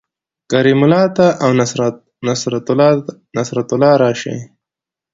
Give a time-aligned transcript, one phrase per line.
[0.51, 1.49] کریم الله ته او
[3.39, 4.37] نصرت الله راشئ